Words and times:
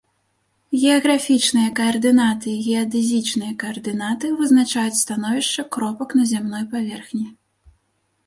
Геаграфічныя 0.79 1.69
каардынаты 1.79 2.47
і 2.53 2.61
геадэзічныя 2.67 3.53
каардынаты 3.63 4.25
вызначаюць 4.39 5.01
становішча 5.03 5.65
кропак 5.75 6.09
на 6.21 6.25
зямной 6.31 6.63
паверхні. 6.73 7.25